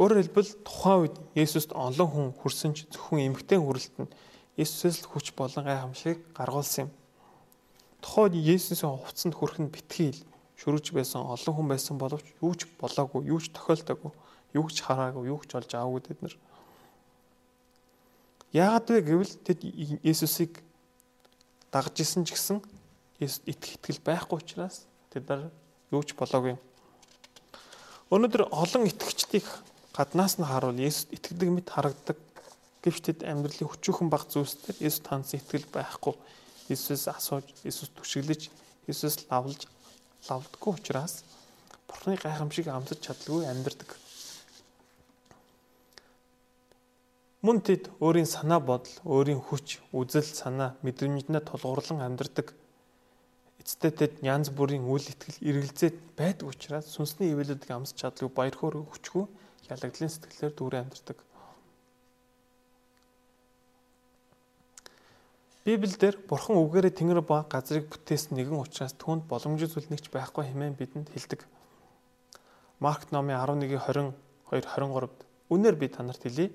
Өөрөөр 0.00 0.18
хэлбэл 0.24 0.50
тухайн 0.64 0.98
үед 1.04 1.16
Есүст 1.36 1.76
олон 1.76 2.08
хүн 2.08 2.28
хүрсэн 2.40 2.72
ч 2.72 2.88
зөвхөн 2.88 3.36
эмгтэн 3.36 3.60
хүрэлтэнд 3.60 4.10
Есүсээс 4.56 5.04
л 5.04 5.10
хүч 5.12 5.36
болон 5.36 5.68
гайхамшиг 5.68 6.18
гаргуулсан 6.32 6.88
юм. 6.88 6.90
Тухайн 8.00 8.34
Есүсийн 8.34 8.96
хувцсанд 8.96 9.34
хүрэх 9.36 9.60
нь 9.60 9.72
битгий 9.72 10.12
шүрж 10.60 10.92
байсан 10.92 11.24
олон 11.24 11.54
хүн 11.56 11.68
байсан 11.72 11.96
боловч 11.96 12.26
юу 12.44 12.52
ч 12.52 12.68
болоогүй, 12.80 13.28
юу 13.32 13.40
ч 13.40 13.48
тохиолдоогүй, 13.52 14.12
юу 14.56 14.66
ч 14.68 14.84
хараагүй, 14.84 15.24
юу 15.32 15.40
ч 15.44 15.56
олж 15.56 15.70
аваагүй 15.72 16.00
тэд 16.04 16.18
нар. 16.20 16.34
Яагаад 18.52 18.86
вэ 18.90 19.00
гэвэл 19.00 19.34
тэд 19.46 19.60
Есүсийг 20.04 20.60
дагж 21.72 22.04
исэн 22.04 22.28
ч 22.28 22.36
гэсэн 22.36 22.58
итгэх 23.20 23.80
итгэл 23.80 24.04
байхгүй 24.04 24.36
учраас 24.36 24.84
тэд 25.08 25.24
нар 25.28 25.48
юу 25.94 26.02
ч 26.04 26.12
болоогүй. 26.12 26.60
Өнөөдөр 28.10 28.50
олон 28.50 28.84
итгэгчдийг 28.90 29.46
гаднаас 29.94 30.36
нь 30.36 30.48
харуул 30.48 30.76
Есүст 30.76 31.14
итгэдэг 31.14 31.48
мэт 31.52 31.68
харагдаг. 31.70 32.18
Гэвч 32.82 33.00
тэд 33.06 33.18
амьдралын 33.22 33.70
хүчүүхэн 33.70 34.08
баг 34.10 34.26
зүйлсээр 34.28 34.82
Есүст 34.82 35.06
хандсан 35.06 35.38
итгэл 35.38 35.70
байхгүй. 35.70 36.18
Есүс 36.70 37.08
асууж, 37.10 37.50
Есүс 37.66 37.90
түшиглэж, 37.98 38.48
Есүс 38.86 39.26
лавлж 39.26 39.66
лавдггүй 40.28 40.72
учраас 40.78 41.24
Бурхны 41.90 42.14
гайхамшиг 42.14 42.70
амсаж 42.70 43.02
чадлагүй 43.02 43.50
амьдардаг. 43.50 43.98
Мөн 47.42 47.58
тэд 47.64 47.88
өөрийн 48.04 48.28
санаа 48.28 48.60
бодол, 48.60 48.94
өөрийн 49.02 49.40
хүч, 49.40 49.80
үзэл, 49.96 50.28
санаа, 50.28 50.76
мэдрэмжнээ 50.84 51.40
тулгуурлан 51.40 52.04
амьдардаг. 52.04 52.52
Эцэстээ 53.58 53.92
тэд 53.96 54.12
янз 54.20 54.52
бүрийн 54.52 54.84
үйл 54.84 55.08
итгэл 55.08 55.40
эргэлзээд 55.48 55.96
байдаг 56.20 56.46
учраас 56.52 56.86
сүнсний 56.92 57.32
ивэлүүдийг 57.32 57.72
амсч 57.72 57.96
чадлагүй 57.96 58.30
баяр 58.36 58.54
хөөр 58.60 58.84
хүчгүй 58.84 59.24
ялагдлын 59.72 60.12
сэтгэлээр 60.12 60.52
дүүрэн 60.52 60.84
амьдардаг. 60.84 61.18
Библиэлд 65.64 66.24
Бурхан 66.24 66.56
үгээрээ 66.56 66.92
тэнгэр 66.96 67.20
ба 67.20 67.44
газрыг 67.44 67.88
бүтээсэн 67.92 68.36
нэгэн 68.36 68.60
учраас 68.60 68.96
түүнд 68.96 69.28
боломжит 69.28 69.72
зүйл 69.76 69.90
нэгч 69.92 70.08
байхгүй 70.08 70.48
хэмээн 70.48 70.78
бидэнд 70.78 71.12
хэлдэг. 71.12 71.44
Марк 72.80 73.12
номын 73.12 73.36
11-20 73.36 74.16
2-23-д 74.50 75.20
үнээр 75.52 75.76
би 75.76 75.86
танарт 75.92 76.24
хэлье 76.24 76.48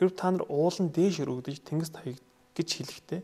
Хэрв 0.00 0.16
та 0.16 0.30
нар 0.32 0.48
уулан 0.48 0.88
дээш 0.88 1.20
өргөдөж 1.20 1.60
тэнгис 1.60 1.92
таяг 1.92 2.16
гэж 2.56 2.68
хэлэхдээ 2.72 3.20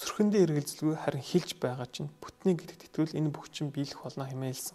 зүрхэндээ 0.00 0.44
эргэлзэлгүй 0.48 0.96
харин 0.96 1.20
хилж 1.20 1.60
байгаа 1.60 1.84
чинь 1.92 2.08
бүтний 2.16 2.56
гэдэгт 2.56 2.88
итгэвэл 2.88 3.12
энэ 3.12 3.28
бүх 3.28 3.52
чинь 3.52 3.68
биелэх 3.68 4.00
болно 4.00 4.24
хэмээлсэн. 4.24 4.72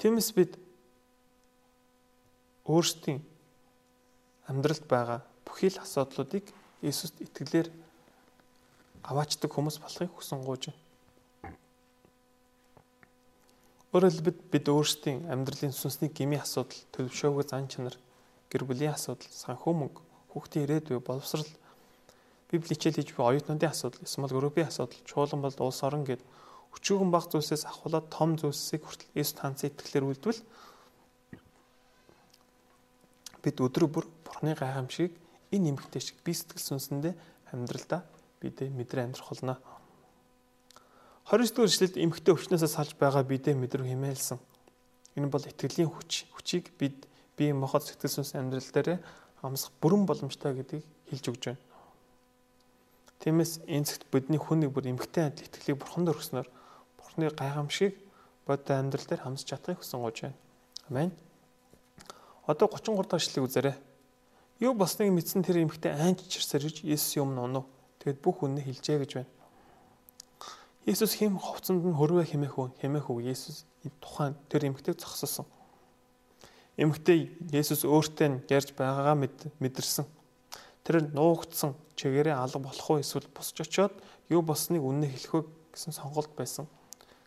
Тиймээс 0.00 0.32
бид 0.32 0.56
өөрсдийн 2.64 3.20
амьдралд 4.48 4.84
байгаа 4.88 5.20
бүхий 5.50 5.74
л 5.74 5.82
асуудлуудыг 5.82 6.46
Иесуст 6.80 7.18
итгэлээр 7.18 7.68
аваачдаг 9.02 9.50
хүмүүс 9.50 9.82
болохыг 9.82 10.14
хүсэн 10.14 10.46
гуйж 10.46 10.70
байна. 10.70 10.80
Өөрөөр 13.90 14.14
хэлбэл 14.14 14.38
бид 14.54 14.66
өөрсдийн 14.70 15.26
амьдралын 15.26 15.74
сүнсний 15.74 16.14
гмийн 16.14 16.46
асуудал, 16.46 16.78
төлөвшөөгүй 16.94 17.44
зан 17.50 17.66
чанар, 17.66 17.98
гэр 18.46 18.62
бүлийн 18.62 18.94
асуудал, 18.94 19.26
санхүү 19.26 19.74
мөнгө, 19.74 20.00
хүүхдийн 20.30 20.64
ирээдүй, 20.70 21.02
боловсрал, 21.02 21.50
Библи 22.46 22.74
хичээл 22.78 23.02
хийж 23.02 23.10
буй 23.18 23.26
оюутнуудын 23.34 23.70
асуудал, 23.70 24.06
эсвэл 24.06 24.30
группийн 24.30 24.70
асуудал, 24.70 25.02
чуулган 25.06 25.42
бол 25.42 25.54
улс 25.58 25.82
орон 25.82 26.06
гэд 26.06 26.22
өчүүгэн 26.78 27.10
баг 27.10 27.26
зүйлсээс 27.30 27.66
ахуулаад 27.66 28.06
том 28.14 28.38
зүйлсийг 28.38 28.86
хүртэл 28.86 29.10
Есүс 29.18 29.34
танцын 29.42 29.74
итгэлээр 29.74 30.06
үлдвэл 30.06 30.40
бид 33.42 33.56
өдрө 33.58 33.86
бүр 33.90 34.06
Бурхны 34.22 34.54
гайхамшиг 34.54 35.10
энэ 35.50 35.74
эмгтэй 35.74 36.02
шиг 36.02 36.18
би 36.24 36.32
сэтгэл 36.32 36.62
сүнсэндээ 36.62 37.14
амьдралдаа 37.52 38.02
бидээ 38.40 38.70
мэдрэ 38.70 39.04
амьдрах 39.04 39.28
болно. 39.30 39.58
29 41.30 41.54
дугаар 41.54 41.70
эшлэлд 41.70 41.96
эмхтэй 41.98 42.34
өвчнөөсөө 42.34 42.70
салж 42.70 42.92
байгаа 42.98 43.22
бидээ 43.22 43.54
мэдрүү 43.54 43.86
хэмээлсэн. 43.86 44.38
Энэ 45.14 45.30
бол 45.30 45.44
итгэлийн 45.46 45.90
хүч. 45.90 46.26
Хүчийг 46.34 46.74
бид 46.74 47.06
бие 47.38 47.54
махбод 47.54 47.86
сэтгэл 47.86 48.22
сүнс 48.22 48.34
амьдрал 48.34 48.70
дээр 48.74 48.98
амсах 49.42 49.70
бүрэн 49.78 50.06
боломжтой 50.06 50.58
гэдгийг 50.58 50.84
хэлж 51.10 51.24
өгч 51.30 51.44
байна. 51.54 51.62
Тиймээс 53.20 53.62
энэ 53.68 53.86
зэгт 53.86 54.10
бидний 54.10 54.40
хүн 54.40 54.64
нэг 54.64 54.72
бүр 54.72 54.90
эмхтэй 54.90 55.28
адил 55.28 55.44
итгэлийг 55.44 55.78
бурханд 55.78 56.10
өргөснөөр 56.10 56.48
бурхны 56.98 57.28
гайхамшиг 57.30 57.94
бодит 58.48 58.70
амьдрал 58.70 59.06
дээр 59.06 59.22
хамсаж 59.22 59.46
чадахыг 59.46 59.84
хүсэн 59.84 60.00
гож 60.00 60.18
байна. 60.24 60.38
Амен. 60.88 61.12
Одоо 62.48 62.66
33 62.66 63.06
дахь 63.06 63.20
эшлэгийг 63.22 63.46
үзээрэй. 63.46 63.76
Юу 64.60 64.76
болсныг 64.76 65.08
мэдсэн 65.08 65.40
тэр 65.40 65.64
эмхтэй 65.64 65.96
айнч 65.96 66.28
чирсэр 66.28 66.68
гэж 66.68 66.84
Есүс 66.84 67.16
юм 67.16 67.32
нунав. 67.32 67.64
Тэгэд 68.04 68.20
бүх 68.20 68.44
үнэ 68.44 68.60
хэлжээ 68.60 68.98
гэж 69.00 69.12
байна. 69.16 69.32
Есүс 70.84 71.16
хэм 71.16 71.40
ховцонд 71.40 71.80
нь 71.80 71.96
хөрвөө 71.96 72.28
хэмээх 72.28 72.60
үү? 72.60 72.68
Хэмээх 72.84 73.08
үү? 73.08 73.32
Есүс 73.32 73.64
тухайн 74.04 74.36
тэр 74.52 74.68
эмгтэйг 74.68 75.00
зогсосон. 75.00 75.48
Эмгтэй 76.76 77.32
Есүс 77.56 77.88
өөртөө 77.88 78.28
нь 78.28 78.40
ярьж 78.52 78.76
байгаагаа 78.76 79.16
мэдэрсэн. 79.16 80.04
Тэр 80.84 81.08
нуугдсан 81.08 81.72
чигээрээ 81.96 82.36
алга 82.36 82.60
болох 82.60 82.84
уу 82.84 83.00
эсвэл 83.00 83.32
босч 83.32 83.64
очоод 83.64 83.96
юу 84.28 84.44
болсныг 84.44 84.84
үнэ 84.84 85.08
хэлэх 85.08 85.40
үү 85.40 85.44
гэсэн 85.72 85.96
сонголт 85.96 86.36
байсан. 86.36 86.68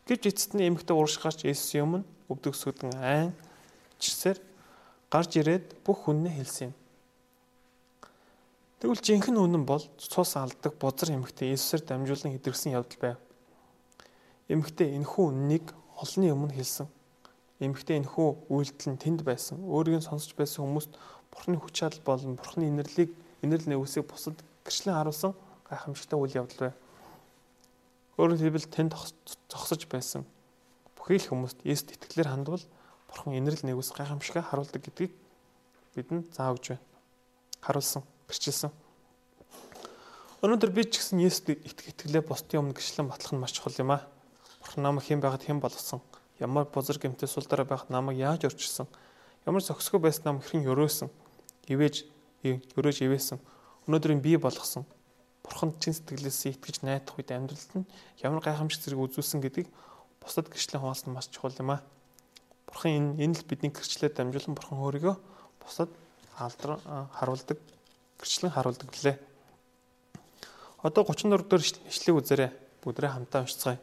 Гэвч 0.05 0.29
эцэст 0.29 0.53
нь 0.53 0.69
эмгтэй 0.69 0.93
урагш 0.93 1.17
гарч 1.17 1.49
Есүс 1.49 1.81
юм 1.81 2.01
нь 2.01 2.05
өвдөгсгдэн 2.29 2.93
айн 3.01 3.33
чирсээр 3.97 4.37
гарч 5.09 5.37
ирээд 5.37 5.81
бүх 5.81 6.09
үнэ 6.09 6.29
хэлсэн 6.29 6.69
юм. 6.69 6.73
Тэгвэл 8.83 8.99
жинхэнэ 8.99 9.39
үнэн 9.39 9.63
бол 9.63 9.79
цус 9.95 10.35
алдаг 10.35 10.75
бузар 10.75 11.15
эмгтэй 11.15 11.55
Есүсээр 11.55 11.87
дамжуулан 11.87 12.35
идэрсэн 12.35 12.75
явдал 12.75 12.99
байв. 12.99 13.17
Эмэгтэй 14.51 14.99
энэхүү 14.99 15.23
үннийг 15.23 15.71
олонний 15.95 16.35
өмнө 16.35 16.51
хэлсэн. 16.51 16.91
Эмэгтэй 17.63 18.03
энэхүү 18.03 18.51
үйлдэл 18.51 18.91
нь 18.91 18.99
тэнд 18.99 19.23
байсан. 19.23 19.63
Өөрийг 19.63 20.03
нь 20.03 20.07
сонсч 20.11 20.35
байсан 20.35 20.67
хүмүүст 20.67 20.99
Бурхны 21.31 21.63
хүч 21.63 21.79
чадал 21.79 22.03
болон 22.03 22.35
Бурхны 22.35 22.67
инэрлийг 22.67 23.15
инэрл 23.39 23.71
нэгүсийг 23.71 24.03
бусад 24.03 24.43
гэрчлэн 24.67 24.99
харуулсан 24.99 25.31
гайхамшигтай 25.63 26.19
үйл 26.19 26.43
явдал 26.43 26.59
байв. 26.67 26.75
Өөрөөр 28.19 28.41
хэлбэл 28.43 28.67
тэнд 28.67 28.91
зогсож 29.47 29.87
байсан 29.87 30.27
бүхий 30.99 31.23
л 31.23 31.31
хүмүүст 31.31 31.63
Есүст 31.63 31.95
итгэлээр 31.95 32.35
хандвал 32.35 32.63
Бурхан 33.07 33.31
инэрл 33.31 33.63
нэгүс 33.63 33.95
гайхамшигтай 33.95 34.43
харуулдаг 34.43 34.83
гэдгийг 34.83 35.15
бидэнд 35.95 36.35
заавж 36.35 36.75
байна. 36.75 36.83
Харуулсан, 37.63 38.03
гэрчилсэн. 38.27 38.71
Өнөөдөр 40.43 40.71
би 40.75 40.83
ч 40.83 40.99
гэсэн 40.99 41.23
Есүст 41.23 41.55
итгэлээ 41.55 42.23
бусдын 42.27 42.59
өмнө 42.59 42.75
гэрчлэн 42.75 43.07
батлах 43.07 43.31
нь 43.31 43.39
маш 43.39 43.55
чухал 43.55 43.79
юм 43.79 43.95
аа. 43.95 44.03
Бурхан 44.59 44.83
намайг 44.83 45.07
хэн 45.07 45.23
байгаад 45.23 45.47
хэн 45.47 45.63
болгосон? 45.63 46.03
Ямар 46.43 46.67
бузар 46.67 46.99
гэмтээ 46.99 47.31
сул 47.31 47.47
дараа 47.47 47.63
байхад 47.63 47.87
намайг 47.87 48.19
яаж 48.19 48.51
орчилсон? 48.51 48.91
Ямар 49.47 49.63
зохисгүй 49.63 50.03
байсан 50.03 50.23
нам 50.27 50.37
хэрхэн 50.43 50.67
өрөөсөн? 50.67 51.09
Ивэж 51.71 52.03
өрөөж 52.75 52.97
ивээсэн. 53.07 53.39
Өнөөдөр 53.87 54.19
би 54.19 54.35
болгосон. 54.35 54.83
Бурхан 55.43 55.75
чин 55.79 55.95
сэтгэлээсээ 55.95 56.55
итгэж 56.55 56.83
найдах 56.83 57.19
үед 57.19 57.31
амьдралд 57.31 57.71
нь 57.75 57.87
ямар 58.23 58.39
гайхамшиг 58.39 58.83
зэрэг 58.83 58.99
үзүүлсэн 58.99 59.43
гэдгийг 59.43 59.67
бусдад 60.23 60.47
гэрчлэн 60.47 60.79
хуваалцах 60.79 61.07
нь 61.07 61.15
маш 61.15 61.27
чухал 61.27 61.55
юм 61.59 61.75
аа. 61.75 61.83
Бурхан 62.67 63.19
энэ 63.19 63.23
энэ 63.23 63.35
л 63.39 63.47
бидний 63.47 63.71
гэрчлэлээр 63.71 64.15
дамжуулан 64.15 64.55
бурхан 64.55 64.79
өөрийгөө 64.79 65.15
бусдад 65.59 65.91
алдар 66.39 66.79
харуулдаг 67.11 67.59
гэрчлэн 68.23 68.55
харуулдаг 68.55 68.87
гэлээ. 68.87 69.19
Одоо 70.79 71.03
34 71.03 71.43
дэх 71.43 71.91
ишлэгийг 71.91 72.23
үзээрэй. 72.23 72.51
Бүгдрээ 72.83 73.11
хамтаа 73.11 73.43
уншицгаая. 73.43 73.79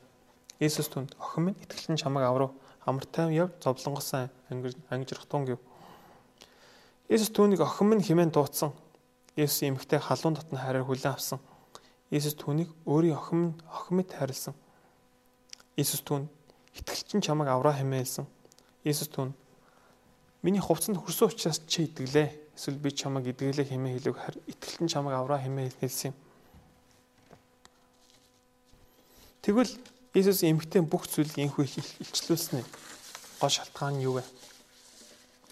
Иесус 0.60 0.88
түнд 0.88 1.12
охин 1.20 1.52
минь 1.52 1.60
итгэлэн 1.60 2.00
чамайг 2.00 2.24
аврав. 2.28 2.52
Амар 2.84 3.04
тайван 3.04 3.36
яв 3.36 3.48
зовлонгосон 3.60 4.28
ангижрах 4.48 5.28
тун 5.28 5.44
гэв. 5.44 5.60
Иесус 7.08 7.32
түүнийг 7.32 7.60
охин 7.60 7.88
минь 7.88 8.04
хэмээн 8.04 8.32
дуудсан. 8.32 8.72
Иесус 9.36 9.64
эмэгтэй 9.64 10.00
халуун 10.00 10.36
дотны 10.36 10.60
хайраар 10.60 10.84
хүлээн 10.84 11.12
авсан. 11.16 11.40
Иесус 12.10 12.36
түүнийг 12.36 12.68
өөрийн 12.84 13.16
охин 13.16 13.38
минь 13.40 13.56
охин 13.68 13.96
мэт 13.96 14.12
хайрлсан. 14.12 14.54
Иесус 15.76 16.00
түүнд 16.04 16.28
итгэлчин 16.76 17.20
чамайг 17.20 17.48
авраа 17.48 17.76
хэмээлсэн. 17.76 18.28
Иесус 18.84 19.08
түүнд 19.08 19.32
миний 20.42 20.60
хувцсанд 20.60 21.00
хүрсэн 21.00 21.28
учраас 21.28 21.60
чи 21.68 21.84
итгэлээ. 21.88 22.39
Эсвэл 22.56 22.78
би 22.78 22.90
чамайг 22.90 23.26
идгэлээ 23.30 23.66
хэмээн 23.70 23.94
хэлэг 23.98 24.16
харин 24.16 24.42
итгэлчин 24.46 24.88
чамайг 24.88 25.14
авраа 25.16 25.40
хэмээн 25.40 25.72
хэлсэн 25.80 26.12
юм. 26.12 26.16
Тэгвэл 29.42 29.72
Иесус 30.12 30.42
эмгтэн 30.42 30.90
бүх 30.90 31.06
зүйлийг 31.06 31.38
инхүү 31.38 31.64
илчлүүлсэн 32.02 32.60
нь 32.60 32.68
гол 33.38 33.52
шалтгаан 33.54 33.94
нь 33.96 34.04
юу 34.04 34.18
вэ? 34.18 34.24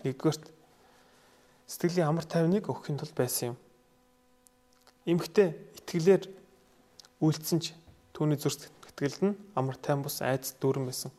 Нэгдүгээрт 0.03 0.45
сэтгэлийн 1.71 2.11
амар 2.11 2.27
тайвныг 2.27 2.67
өгөхийн 2.67 2.99
тулд 2.99 3.15
байсан 3.15 3.55
юм. 3.55 3.57
Эмгтээ 5.07 5.55
итгэлээр 5.79 6.23
үйлцсэн 7.23 7.59
ч 7.63 7.79
түүний 8.13 8.37
зүрх 8.37 8.59
сэтгэлд 8.99 9.23
нь 9.23 9.39
амар 9.55 9.79
тайван 9.79 10.03
бус 10.03 10.19
айдас 10.27 10.59
дүүрэн 10.59 10.91
байсан. 10.91 11.15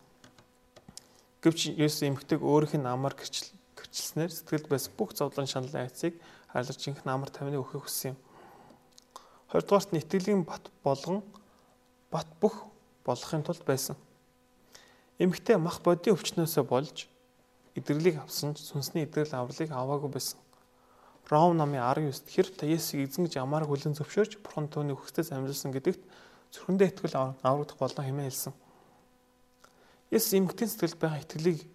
Гэвч 1.40 1.80
Иесус 1.80 2.04
эмгтэйг 2.04 2.44
өөрийнх 2.44 2.76
нь 2.76 2.92
амар 2.92 3.16
гэрчил 3.16 3.56
гэрчилснээр 3.90 4.30
сэтгэлд 4.30 4.68
байсан 4.70 4.94
бүх 4.94 5.18
зовлон 5.18 5.50
шанал 5.50 5.74
айцыг 5.74 6.14
хайлж 6.54 6.78
жинхэнэ 6.78 7.10
амар 7.10 7.34
тайвныг 7.34 7.66
өгөхийг 7.66 7.84
хүссэн 7.90 8.14
юм. 8.14 8.18
Хоёрдугаарт 9.50 9.90
нь 9.94 10.02
итгэлийн 10.02 10.46
бат 10.46 10.70
болгон 10.86 11.26
бат 12.14 12.30
бүх 12.38 12.70
болохын 13.02 13.42
тулд 13.42 13.66
байсан. 13.66 13.98
Эмэгтэй 15.18 15.58
мах 15.58 15.82
бодийн 15.82 16.14
өвчнөөсөө 16.14 16.64
болж 16.70 17.10
идэрлийг 17.74 18.22
авсан 18.22 18.54
ч 18.54 18.62
сүнсний 18.62 19.10
идрэл 19.10 19.34
авралыг 19.34 19.74
аваагүй 19.74 20.10
байсан. 20.14 20.38
Ром 21.30 21.58
намын 21.58 21.82
19-д 21.82 22.30
хэрв 22.30 22.54
та 22.58 22.70
Есүсийг 22.70 23.10
эзэн 23.10 23.26
гэж 23.26 23.42
амаар 23.42 23.66
хүлэн 23.66 23.98
зөвшөөрч 23.98 24.38
бурхан 24.42 24.70
түүний 24.70 24.94
өгөхтөөс 24.94 25.34
амжилсан 25.34 25.74
гэдэгт 25.74 26.02
зөвхөндөө 26.54 26.88
итгэл 26.90 27.18
аврагдах 27.42 27.78
болно 27.78 28.02
хэмээн 28.06 28.30
хэлсэн. 28.30 28.54
Есүс 30.10 30.34
эмгтэн 30.34 30.70
сэтгэл 30.74 30.98
байгаа 30.98 31.22
итгэлийг 31.22 31.70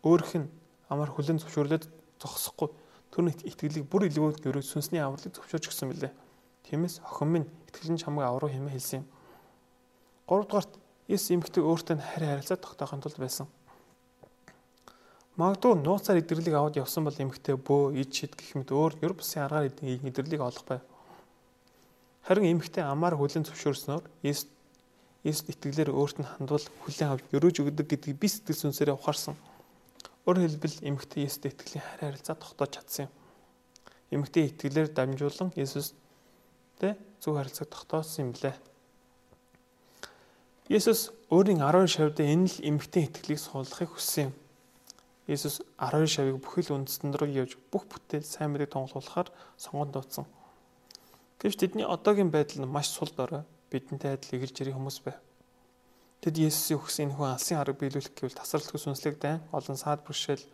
өөрөх 0.00 0.32
нь 0.40 0.48
амар 0.88 1.10
хүлэн 1.10 1.40
зөвшөөрлөд 1.42 1.84
зогсохгүй 2.22 2.68
түүний 3.10 3.34
итгэлийг 3.48 3.86
бүр 3.90 4.06
илгүүд 4.08 4.44
гөрөө 4.44 4.64
сүнсний 4.64 5.00
авралыг 5.00 5.34
зөвшөөрч 5.34 5.66
гисэн 5.68 5.88
мөлий. 5.88 6.12
Тиймээс 6.68 7.00
охин 7.06 7.28
минь 7.32 7.48
итгэл 7.68 7.94
нь 7.94 8.00
чамайг 8.02 8.28
авруу 8.28 8.50
хэмээн 8.50 8.74
хэлсэн 8.74 9.00
юм. 9.00 9.06
3 10.28 10.46
дугаарт 10.46 10.72
Есүс 11.06 11.30
эмгтэг 11.38 11.62
өөртөө 11.62 11.96
харин 12.02 12.30
харилцаа 12.34 12.58
тогтоохын 12.58 13.00
тулд 13.00 13.18
байсан. 13.22 13.46
Магадгүй 15.38 15.78
нууцаар 15.78 16.18
идэрлийг 16.18 16.56
аваад 16.58 16.80
явсан 16.82 17.06
бол 17.06 17.14
эмэгтэй 17.14 17.54
бөө, 17.54 17.94
ид 17.94 18.10
шид 18.10 18.34
гэх 18.34 18.58
мэт 18.58 18.74
өөр 18.74 18.98
ер 19.06 19.12
бусын 19.14 19.46
аргаар 19.46 19.70
идэрлийг 19.70 20.42
олох 20.42 20.66
байв. 20.66 20.82
Харин 22.26 22.58
эмэгтэй 22.58 22.82
амаар 22.82 23.14
хүлэн 23.14 23.46
зөвшөөрснөөр 23.46 24.02
Есүс 24.26 24.50
Есүс 25.26 25.50
итгэлээр 25.50 25.90
өөрт 25.90 26.22
нь 26.22 26.26
хандвал 26.26 26.62
хүлэн 26.86 27.10
авч 27.10 27.24
өрөөж 27.34 27.56
өгдөг 27.58 27.86
гэдгийг 27.90 28.18
би 28.18 28.26
сэтгэл 28.30 28.70
сүнсээрээ 28.70 28.94
ухаарсан. 28.94 29.34
Өөрөөр 30.26 30.58
хэлбэл 30.58 30.82
эмэгтэй 30.82 31.22
Есүстэй 31.22 31.54
итгэлийн 31.54 31.86
харь 31.86 32.02
харилцаа 32.10 32.34
тогтоож 32.34 32.70
чадсан 32.74 33.06
юм. 33.06 33.12
Эмэгтэй 34.10 34.50
итгэлээр 34.50 34.90
дамжуулан 34.90 35.54
Есүстэй 35.54 36.98
зөв 37.22 37.38
харилцааг 37.38 37.70
тогтоосон 37.70 38.20
юм 38.26 38.30
блэ. 38.34 38.58
Есүс 40.66 41.14
өөрийн 41.30 41.62
12 41.62 41.94
шавьд 41.94 42.18
энэ 42.18 42.50
л 42.50 42.58
эмэгтэй 42.58 43.06
итгэлийг 43.06 43.38
суулгахыг 43.38 43.94
хүссэн 43.94 44.30
юм. 44.30 44.34
Есүс 45.30 45.62
12 45.78 46.10
шавийг 46.10 46.42
бүхэл 46.42 46.74
үндэстэн 46.74 47.14
рүү 47.14 47.30
явж 47.46 47.54
бүх 47.70 47.86
бүтээл 47.86 48.26
сайн 48.26 48.50
мэдээг 48.50 48.74
тунгалуулахаар 48.74 49.30
сонгонд 49.58 49.94
дууцсан. 49.94 50.26
Гэвч 51.38 51.54
тэдний 51.58 51.86
одоогийн 51.86 52.34
байдал 52.34 52.62
нь 52.62 52.70
маш 52.70 52.90
сул 52.90 53.10
дорой 53.14 53.42
бидэнтэй 53.70 54.14
адил 54.18 54.38
эгэлж 54.38 54.58
ирэх 54.62 54.78
хүмүүс 54.78 54.98
байв. 55.02 55.18
Тэд 56.20 56.34
Есүсийн 56.40 56.80
өгсөн 56.80 57.04
энэ 57.06 57.16
хүн 57.16 57.32
алсын 57.34 57.58
арга 57.60 57.80
биелүүлэх 57.80 58.14
гэвэл 58.16 58.38
тасралтгүй 58.40 58.80
сүнслэг 58.80 59.16
дайн 59.20 59.40
олон 59.52 59.76
саад 59.78 60.02
бэршээл 60.06 60.44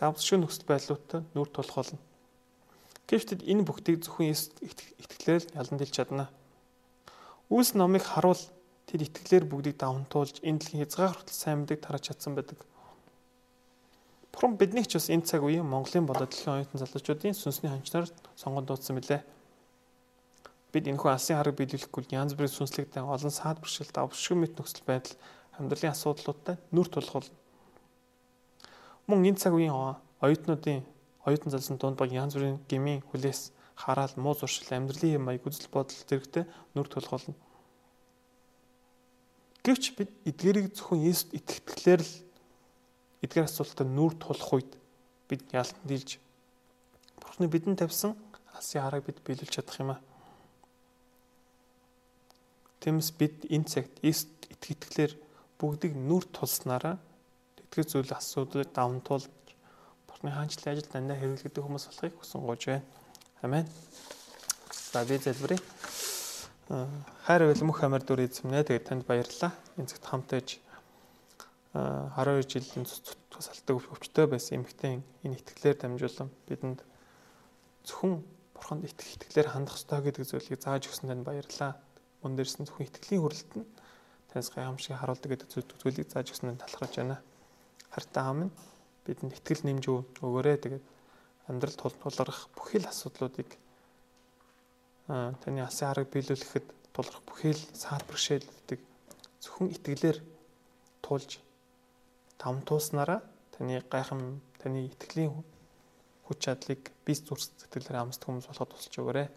давсшгүй 0.00 0.38
нөхцөл 0.40 0.68
байдлуудад 0.68 1.24
нүр 1.34 1.48
тулах 1.52 1.76
болно. 1.76 2.00
Гэвч 3.10 3.24
тэд 3.26 3.42
энэ 3.42 3.66
бүгдийг 3.66 4.06
зөвхөн 4.06 4.30
итгэлээр 4.30 5.44
ялан 5.58 5.76
дэлж 5.78 5.94
чадна. 5.94 6.30
Үүс 7.50 7.74
номыг 7.74 8.06
харуул 8.06 8.38
тэд 8.86 9.02
итгэлээр 9.06 9.44
бүгдийг 9.50 9.76
давантуулж 9.82 10.42
энэ 10.46 10.58
дэлхийн 10.62 10.82
хязгаар 10.86 11.14
хүртэл 11.18 11.34
сайн 11.34 11.58
мэдээг 11.66 11.80
тарааж 11.82 12.04
чадсан 12.06 12.38
байдаг. 12.38 12.58
Бурхан 14.30 14.54
биднийг 14.54 14.86
ч 14.86 14.94
бас 14.94 15.10
энэ 15.10 15.26
цаг 15.26 15.42
үеийн 15.42 15.66
Монголын 15.66 16.06
болоод 16.06 16.30
дэлхийн 16.30 16.62
оюутан 16.62 16.78
залуучуудын 16.80 17.34
сүнсний 17.34 17.70
хончноор 17.70 18.06
сонгонд 18.38 18.70
дуудсан 18.70 18.94
билээ. 18.94 19.20
Бид 20.70 20.86
энэхүү 20.86 21.10
алсын 21.10 21.36
хараг 21.38 21.58
биелүүлэхгүй 21.58 22.14
янз 22.14 22.38
бүрийн 22.38 22.54
сүнслэгтэй 22.54 23.02
олон 23.02 23.34
саад 23.34 23.58
бэршил 23.58 23.90
давшгүй 23.90 24.38
мэт 24.38 24.54
нөхцөл 24.54 24.86
байдал 24.86 25.18
амьдралын 25.58 25.92
асуудлуудтай 25.92 26.56
нүр 26.70 26.88
тулах 26.88 27.14
бол 27.18 27.30
мөн 29.10 29.34
энэ 29.34 29.42
цаг 29.42 29.54
үеийн 29.58 29.74
оюутнуудын 30.22 30.86
оюутан 31.26 31.50
залсын 31.50 31.76
дунд 31.76 31.98
баг 31.98 32.14
янз 32.14 32.38
бүрийн 32.38 32.62
гмийн 32.70 33.02
хүлээс 33.10 33.50
хараал 33.74 34.14
муу 34.16 34.34
зуршил 34.38 34.70
амьдралын 34.70 35.18
юм 35.18 35.28
аяг 35.28 35.42
үзэл 35.42 35.72
бодол 35.74 35.98
зэрэгтэй 36.08 36.44
нүр 36.74 36.88
тулах 36.88 37.10
болно. 37.10 37.34
Гэвч 39.64 39.84
бид 39.96 40.10
эдгэрийг 40.24 40.72
зөвхөн 40.72 41.04
Есүст 41.04 41.34
итгэхлээр 41.36 42.00
л 42.00 42.14
эдгээр 43.24 43.48
асуултад 43.48 43.88
нүүр 43.88 44.14
тулах 44.16 44.50
үед 44.54 44.72
бид 45.28 45.44
ялтан 45.52 45.84
дийлж 45.84 46.16
Бурхны 47.20 47.46
бидэнд 47.52 47.80
тавьсан 47.84 48.16
алсын 48.56 48.80
хараг 48.80 49.04
бид 49.04 49.20
биелүүлж 49.20 49.52
чадах 49.52 49.80
юм 49.80 49.92
аа. 49.92 50.00
Тиймээс 52.80 53.10
бид 53.20 53.44
энэ 53.52 53.68
цагт 53.68 54.00
эст 54.00 54.32
итгэлээр 54.48 55.12
бүгдийг 55.60 55.92
нүр 55.92 56.24
тулснараа 56.32 56.96
тэтгэр 57.56 57.86
зүйл 57.86 58.12
асуудыг 58.16 58.72
даван 58.72 59.04
тул 59.04 59.24
Бурхны 60.08 60.32
хаанчлалын 60.32 60.80
ажил 60.80 60.88
дандаа 60.88 61.16
хэрэглэгдэх 61.20 61.64
хүмүүс 61.64 61.86
болохыг 61.86 62.14
хүсэн 62.16 62.40
гож 62.40 62.62
байна. 62.66 62.84
Амен. 63.44 63.68
За 64.92 65.04
би 65.04 65.20
залбирая. 65.20 65.60
Хайр 67.24 67.52
үлмөх 67.52 67.84
амар 67.84 68.02
дүр 68.02 68.24
эзэмнэ. 68.26 68.64
Тэгээд 68.64 68.88
танд 68.88 69.04
баярлалаа. 69.06 69.52
Энэ 69.78 69.90
цагт 69.92 70.04
хамтаж 70.08 70.58
12 71.72 72.48
жилийн 72.50 72.86
тусалдаг 73.30 73.76
өвчтөй 73.78 74.26
байсан 74.26 74.60
эмэгтэй 74.60 74.98
энэ 75.22 75.38
итгэлээр 75.38 75.76
дамжуулан 75.78 76.28
бидэнд 76.50 76.82
зөвхөн 77.86 78.24
бурханд 78.52 78.84
итгэх 78.90 79.14
итгэлээр 79.14 79.54
хандах 79.54 79.78
ёстой 79.78 80.02
гэдэг 80.02 80.26
зүйлийг 80.26 80.58
зааж 80.58 80.90
өгсөнд 80.90 81.14
танд 81.14 81.24
баярлалаа. 81.24 81.78
Мөн 82.20 82.36
дээрс 82.36 82.56
нь 82.60 82.66
зөвхөн 82.68 82.86
итгэлийн 82.86 83.22
хүрэлт 83.22 83.50
нь 83.56 83.66
таньс 84.30 84.48
гайхамшиг 84.52 84.96
харуулдаг 84.96 85.30
гэдэг 85.30 85.48
зүйлийг 85.50 86.08
зааж 86.08 86.30
өгсөнд 86.32 86.60
талархаж 86.60 86.92
байна. 86.96 87.18
Хартай 87.90 88.24
нь 88.36 88.52
бидэнд 89.04 89.36
итгэл 89.38 89.64
нэмж 89.66 89.84
өгөөрэй. 90.22 90.56
Тэгээд 90.60 90.84
амьдрал 91.48 91.76
тул 91.76 91.94
тулгарх 91.98 92.46
бүхэл 92.54 92.86
асуудлуудыг 92.86 93.48
таны 95.10 95.60
асын 95.66 95.90
хараг 95.90 96.06
биелүүлэхэд 96.14 96.66
тулгарх 96.94 97.22
бүхэл 97.26 97.62
саад 97.74 98.06
бэрхшээлүүдийг 98.06 98.80
зөвхөн 99.42 99.74
итгэлээр 99.74 100.18
туулж 101.02 101.42
тамтууснараа 102.38 103.20
таны 103.50 103.82
гайхам 103.90 104.38
таны 104.62 104.86
итгэлийн 104.86 105.34
хүч 106.30 106.38
чадлыг 106.38 106.94
бис 107.02 107.26
зүрх 107.26 107.42
сэтгэлээр 107.42 107.98
амсдаг 107.98 108.30
хүмүүс 108.30 108.46
болоход 108.46 108.70
тусалж 108.70 108.94
өгөөрэй. 109.02 109.28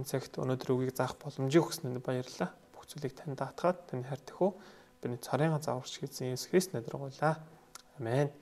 Энэ 0.00 0.08
цагт 0.08 0.40
өнөөдөр 0.40 0.72
үгийг 0.72 0.96
заах 0.96 1.20
боломжийг 1.20 1.60
өгснөнд 1.60 2.00
баярлалаа. 2.00 2.56
Бүх 2.72 2.88
зүйлийг 2.88 3.12
танд 3.12 3.36
даатгаад 3.36 3.84
таны 3.92 4.08
хайр 4.08 4.24
тэхүү 4.24 4.50
бидний 5.04 5.20
царайгаа 5.20 5.60
зааварч 5.60 6.00
хийсэн 6.00 6.32
Есүс 6.32 6.48
Христ 6.48 6.72
нэрээр 6.72 6.96
гуйлаа. 6.96 7.36
Амен. 8.00 8.32